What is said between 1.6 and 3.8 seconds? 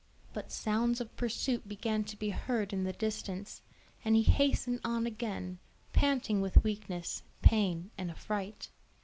began to be heard in the distance,